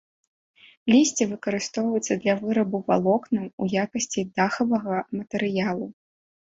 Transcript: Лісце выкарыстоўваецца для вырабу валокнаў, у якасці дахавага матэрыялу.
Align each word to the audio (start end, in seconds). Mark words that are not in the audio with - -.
Лісце 0.93 1.27
выкарыстоўваецца 1.33 2.13
для 2.25 2.33
вырабу 2.41 2.77
валокнаў, 2.89 3.45
у 3.65 3.71
якасці 3.85 4.27
дахавага 4.37 5.07
матэрыялу. 5.23 5.85